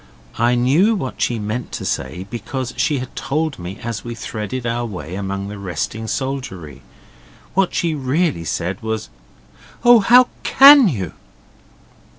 [0.39, 4.65] I knew what she meant to say, because she had told me as we threaded
[4.65, 6.81] our way among the resting soldiery.
[7.53, 9.09] What she really said was
[9.85, 11.13] 'Oh, how CAN you!